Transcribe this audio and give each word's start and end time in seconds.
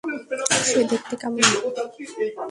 সে 0.67 0.79
দেখতে 0.91 1.15
কেমন? 1.21 1.39